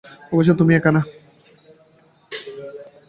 অবশ্যই 0.31 0.55
তুই 0.59 0.73
একা 0.77 0.91
না। 0.95 1.01